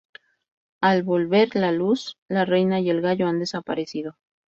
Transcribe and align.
Al 0.81 1.03
volver 1.03 1.55
la 1.55 1.71
luz, 1.71 2.17
la 2.27 2.43
reina 2.43 2.79
y 2.79 2.89
el 2.89 3.01
gallo 3.01 3.27
han 3.27 3.37
desaparecido. 3.37 4.15